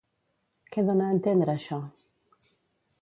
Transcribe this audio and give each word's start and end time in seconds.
Què 0.75 0.83
dona 0.87 1.05
a 1.09 1.15
entendre 1.17 1.53
això? 1.57 1.79